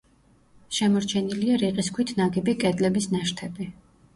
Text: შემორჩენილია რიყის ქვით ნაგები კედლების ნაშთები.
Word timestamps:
შემორჩენილია 0.77 1.59
რიყის 1.65 1.91
ქვით 1.99 2.15
ნაგები 2.23 2.57
კედლების 2.65 3.11
ნაშთები. 3.17 3.71